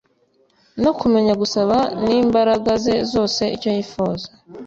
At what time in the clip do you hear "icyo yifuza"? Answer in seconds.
3.55-4.27